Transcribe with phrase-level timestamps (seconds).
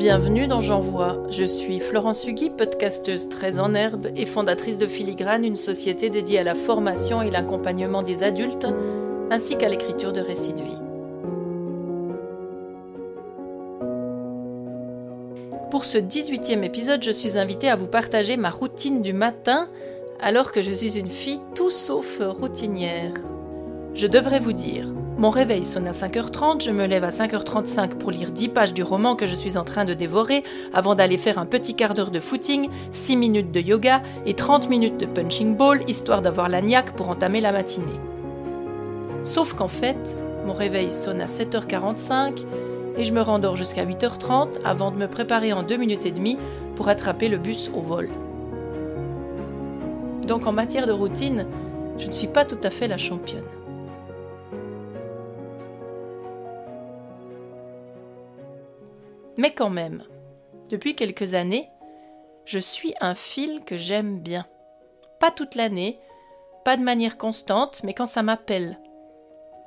[0.00, 1.18] Bienvenue dans J'envoie.
[1.28, 6.38] Je suis Florence Hugui, podcasteuse très en herbe et fondatrice de Filigrane, une société dédiée
[6.38, 8.66] à la formation et l'accompagnement des adultes,
[9.30, 10.82] ainsi qu'à l'écriture de récits de vie.
[15.70, 19.68] Pour ce 18e épisode, je suis invitée à vous partager ma routine du matin
[20.18, 23.12] alors que je suis une fille tout sauf routinière.
[23.92, 24.86] Je devrais vous dire,
[25.20, 28.82] mon réveil sonne à 5h30, je me lève à 5h35 pour lire 10 pages du
[28.82, 32.10] roman que je suis en train de dévorer avant d'aller faire un petit quart d'heure
[32.10, 36.62] de footing, 6 minutes de yoga et 30 minutes de punching ball histoire d'avoir la
[36.62, 38.00] niaque pour entamer la matinée.
[39.22, 42.46] Sauf qu'en fait, mon réveil sonne à 7h45
[42.96, 46.38] et je me rendors jusqu'à 8h30 avant de me préparer en 2 minutes et demie
[46.76, 48.08] pour attraper le bus au vol.
[50.26, 51.44] Donc en matière de routine,
[51.98, 53.44] je ne suis pas tout à fait la championne.
[59.40, 60.04] Mais quand même,
[60.68, 61.70] depuis quelques années,
[62.44, 64.44] je suis un fil que j'aime bien.
[65.18, 65.98] Pas toute l'année,
[66.62, 68.78] pas de manière constante, mais quand ça m'appelle.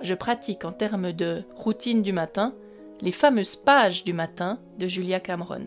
[0.00, 2.54] Je pratique en termes de routine du matin
[3.00, 5.66] les fameuses pages du matin de Julia Cameron.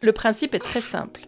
[0.00, 1.22] Le principe est très simple.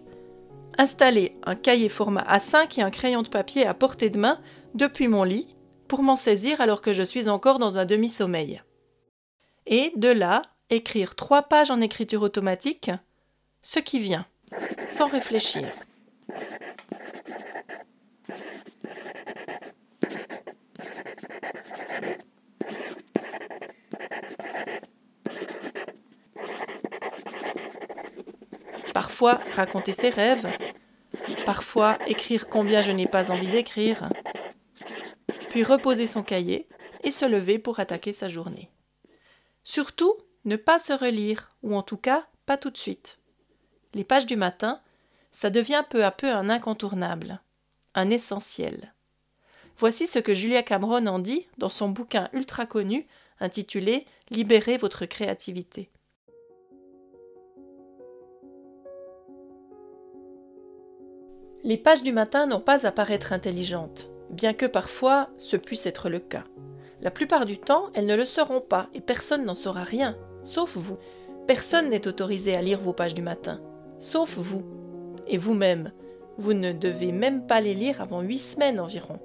[0.78, 4.38] Installer un cahier format A5 et un crayon de papier à portée de main
[4.74, 5.56] depuis mon lit
[5.88, 8.62] pour m'en saisir alors que je suis encore dans un demi-sommeil
[9.66, 12.90] et de là écrire trois pages en écriture automatique,
[13.62, 14.26] ce qui vient,
[14.88, 15.66] sans réfléchir.
[28.92, 30.46] Parfois raconter ses rêves,
[31.44, 34.08] parfois écrire combien je n'ai pas envie d'écrire,
[35.50, 36.68] puis reposer son cahier
[37.02, 38.70] et se lever pour attaquer sa journée.
[39.68, 40.14] Surtout,
[40.44, 43.18] ne pas se relire, ou en tout cas, pas tout de suite.
[43.94, 44.80] Les pages du matin,
[45.32, 47.40] ça devient peu à peu un incontournable,
[47.96, 48.94] un essentiel.
[49.76, 53.08] Voici ce que Julia Cameron en dit dans son bouquin ultra connu
[53.40, 55.90] intitulé Libérez votre créativité.
[61.64, 66.08] Les pages du matin n'ont pas à paraître intelligentes, bien que parfois ce puisse être
[66.08, 66.44] le cas.
[67.06, 70.76] La plupart du temps, elles ne le seront pas et personne n'en saura rien, sauf
[70.76, 70.98] vous.
[71.46, 73.60] Personne n'est autorisé à lire vos pages du matin,
[74.00, 74.64] sauf vous.
[75.28, 75.92] Et vous-même,
[76.36, 79.20] vous ne devez même pas les lire avant huit semaines environ.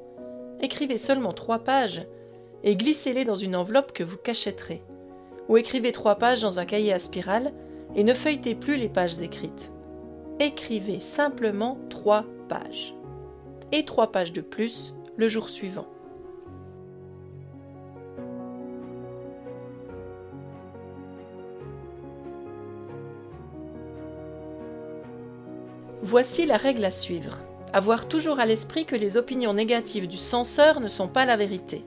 [0.62, 2.06] Écrivez seulement trois pages
[2.64, 4.84] et glissez-les dans une enveloppe que vous cachetterez.
[5.50, 7.52] Ou écrivez trois pages dans un cahier à spirale
[7.96, 9.72] et ne feuilletez plus les pages écrites.
[10.40, 12.94] Écrivez simplement trois pages.
[13.72, 15.88] Et trois pages de plus le jour suivant.
[26.04, 27.38] Voici la règle à suivre.
[27.74, 31.86] Avoir toujours à l'esprit que les opinions négatives du censeur ne sont pas la vérité.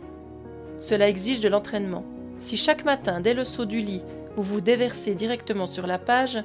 [0.79, 2.05] Cela exige de l'entraînement.
[2.39, 4.03] Si chaque matin, dès le saut du lit,
[4.37, 6.39] vous vous déversez directement sur la page,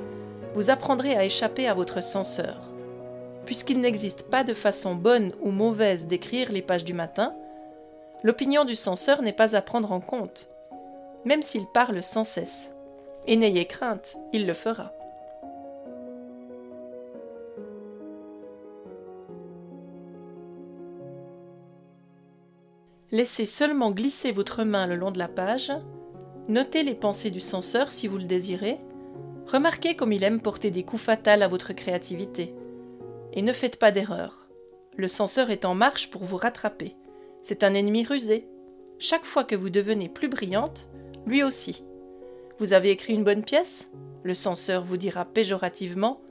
[0.56, 2.57] vous apprendrez à échapper à votre censeur.
[3.46, 7.36] Puisqu'il n'existe pas de façon bonne ou mauvaise d'écrire les pages du matin,
[8.24, 10.50] l'opinion du censeur n'est pas à prendre en compte,
[11.24, 12.72] même s'il parle sans cesse.
[13.28, 14.91] Et n'ayez crainte, il le fera.
[23.19, 25.74] Laissez seulement glisser votre main le long de la page,
[26.47, 28.78] notez les pensées du censeur si vous le désirez,
[29.46, 32.56] remarquez comme il aime porter des coups fatals à votre créativité.
[33.34, 34.47] Et ne faites pas d'erreur.
[34.96, 36.96] Le censeur est en marche pour vous rattraper.
[37.41, 38.47] C'est un ennemi rusé.
[39.00, 40.88] Chaque fois que vous devenez plus brillante,
[41.25, 41.84] lui aussi.
[42.57, 43.91] Vous avez écrit une bonne pièce?
[44.24, 46.22] Le censeur vous dira péjorativement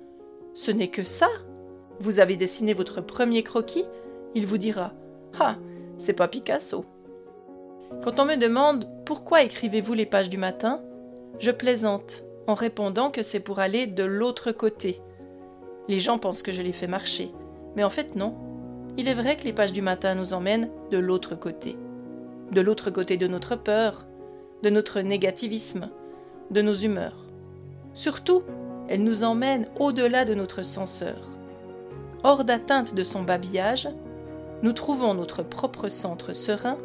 [0.54, 1.28] Ce n'est que ça
[2.00, 3.84] Vous avez dessiné votre premier croquis
[4.34, 4.94] Il vous dira
[5.38, 5.58] Ah,
[5.98, 6.84] c'est pas Picasso.
[8.02, 10.80] Quand on me demande pourquoi écrivez-vous les pages du matin,
[11.38, 15.00] je plaisante en répondant que c'est pour aller de l'autre côté.
[15.88, 17.30] Les gens pensent que je les fais marcher,
[17.76, 18.34] mais en fait non.
[18.96, 21.76] Il est vrai que les pages du matin nous emmènent de l'autre côté.
[22.52, 24.06] De l'autre côté de notre peur,
[24.62, 25.90] de notre négativisme,
[26.50, 27.26] de nos humeurs.
[27.94, 28.42] Surtout,
[28.88, 31.28] elles nous emmènent au-delà de notre censeur.
[32.24, 33.88] Hors d'atteinte de son babillage,
[34.62, 36.78] nous trouvons notre propre centre serein,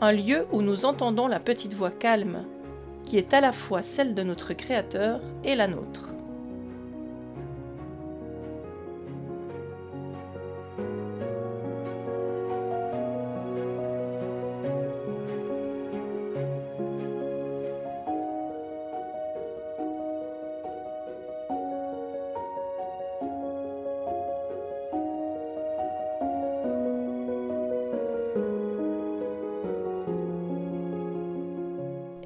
[0.00, 2.44] un lieu où nous entendons la petite voix calme,
[3.04, 6.08] qui est à la fois celle de notre Créateur et la nôtre.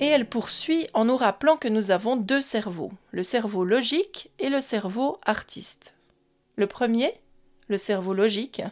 [0.01, 4.49] Et elle poursuit en nous rappelant que nous avons deux cerveaux, le cerveau logique et
[4.49, 5.95] le cerveau artiste.
[6.57, 7.13] Le premier,
[7.67, 8.63] le cerveau logique,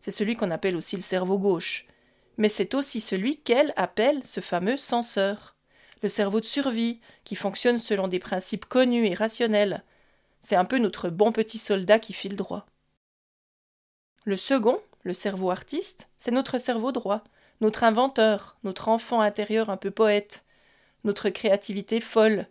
[0.00, 1.86] c'est celui qu'on appelle aussi le cerveau gauche,
[2.36, 5.56] mais c'est aussi celui qu'elle appelle ce fameux censeur,
[6.02, 9.82] le cerveau de survie, qui fonctionne selon des principes connus et rationnels.
[10.40, 12.66] C'est un peu notre bon petit soldat qui file droit.
[14.24, 17.24] Le second, le cerveau artiste, c'est notre cerveau droit,
[17.62, 20.44] notre inventeur, notre enfant intérieur un peu poète,
[21.08, 22.46] notre créativité folle,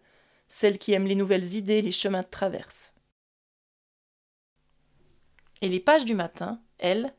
[0.48, 2.92] celle qui aime les nouvelles idées, les chemins de traverse.
[5.62, 7.14] Et les pages du matin, elles,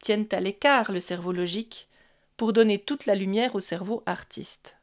[0.00, 1.88] tiennent à l'écart le cerveau logique
[2.36, 4.76] pour donner toute la lumière au cerveau artiste.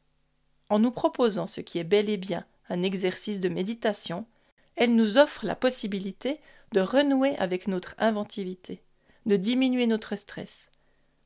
[0.69, 4.25] En nous proposant ce qui est bel et bien un exercice de méditation,
[4.77, 6.39] elles nous offrent la possibilité
[6.71, 8.81] de renouer avec notre inventivité,
[9.25, 10.71] de diminuer notre stress,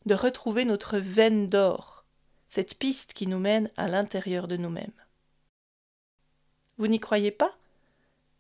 [0.08, 1.97] de retrouver notre veine d'or,
[2.48, 4.92] cette piste qui nous mène à l'intérieur de nous-mêmes.
[6.78, 7.58] Vous n'y croyez pas?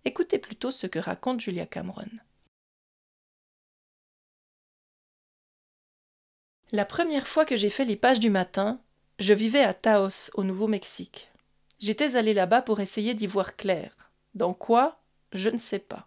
[0.05, 2.07] Écoutez plutôt ce que raconte Julia Cameron.
[6.71, 8.81] La première fois que j'ai fait les pages du matin,
[9.19, 11.31] je vivais à Taos, au Nouveau-Mexique.
[11.79, 14.11] J'étais allé là-bas pour essayer d'y voir clair.
[14.33, 15.01] Dans quoi?
[15.31, 16.05] Je ne sais pas.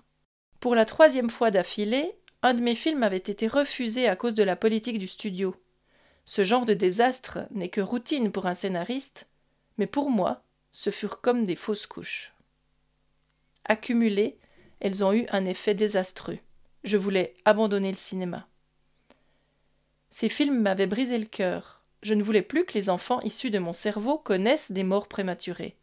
[0.60, 4.42] Pour la troisième fois d'affilée, un de mes films avait été refusé à cause de
[4.42, 5.56] la politique du studio.
[6.24, 9.26] Ce genre de désastre n'est que routine pour un scénariste,
[9.78, 12.32] mais pour moi, ce furent comme des fausses couches.
[13.64, 14.38] Accumulées,
[14.80, 16.38] elles ont eu un effet désastreux.
[16.84, 18.46] Je voulais abandonner le cinéma.
[20.10, 21.82] Ces films m'avaient brisé le cœur.
[22.02, 25.76] Je ne voulais plus que les enfants issus de mon cerveau connaissent des morts prématurées.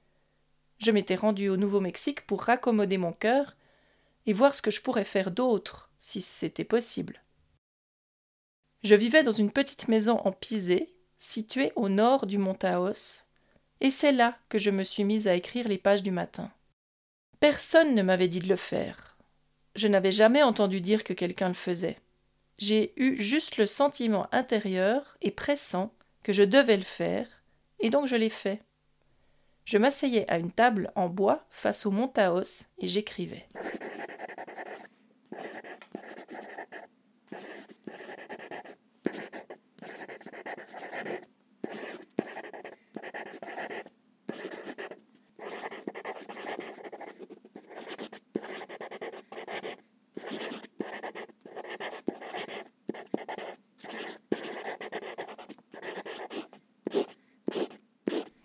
[0.80, 3.56] Je m'étais rendu au Nouveau-Mexique pour raccommoder mon cœur
[4.26, 7.22] et voir ce que je pourrais faire d'autre, si c'était possible.
[8.88, 13.26] Je vivais dans une petite maison en pisé, située au nord du mont Taos,
[13.82, 16.50] et c'est là que je me suis mise à écrire les pages du matin.
[17.42, 19.18] Personne ne m'avait dit de le faire.
[19.76, 21.98] Je n'avais jamais entendu dire que quelqu'un le faisait.
[22.60, 25.92] J'ai eu juste le sentiment intérieur et pressant
[26.24, 27.28] que je devais le faire,
[27.82, 28.62] et donc je l'ai fait.
[29.66, 33.50] Je m'asseyais à une table en bois face au mont Taos et j'écrivais.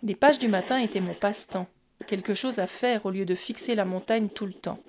[0.05, 1.67] Les pages du matin étaient mon passe-temps,
[2.07, 4.83] quelque chose à faire au lieu de fixer la montagne tout le temps.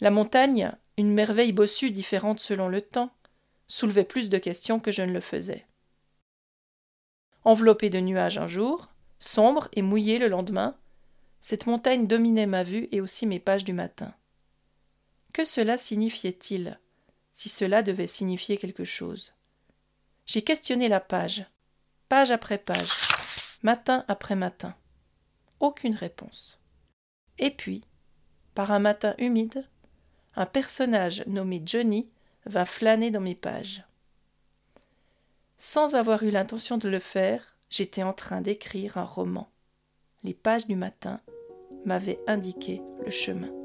[0.00, 3.10] La montagne, une merveille bossue différente selon le temps,
[3.66, 5.66] soulevait plus de questions que je ne le faisais.
[7.42, 8.88] Enveloppée de nuages un jour,
[9.18, 10.76] sombre et mouillée le lendemain,
[11.40, 14.14] cette montagne dominait ma vue et aussi mes pages du matin.
[15.34, 16.78] Que cela signifiait-il,
[17.32, 19.34] si cela devait signifier quelque chose?
[20.26, 21.44] J'ai questionné la page,
[22.08, 23.08] page après page,
[23.62, 24.74] matin après matin.
[25.60, 26.58] Aucune réponse.
[27.38, 27.82] Et puis,
[28.54, 29.66] par un matin humide,
[30.34, 32.08] un personnage nommé Johnny
[32.46, 33.84] vint flâner dans mes pages.
[35.58, 39.50] Sans avoir eu l'intention de le faire, j'étais en train d'écrire un roman.
[40.24, 41.20] Les pages du matin
[41.84, 43.57] m'avaient indiqué le chemin.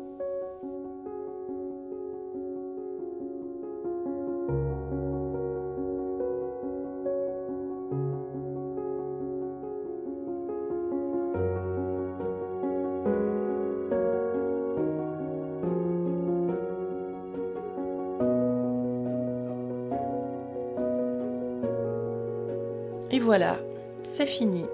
[23.14, 23.60] Et voilà,
[24.02, 24.66] c'est fini.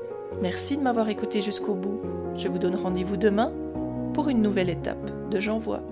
[0.42, 2.00] Merci de m'avoir écouté jusqu'au bout.
[2.36, 3.52] Je vous donne rendez-vous demain
[4.14, 5.84] pour une nouvelle étape de J'envoie.